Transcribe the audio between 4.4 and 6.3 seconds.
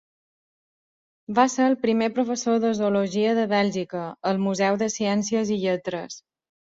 Museu de Ciències i Lletres.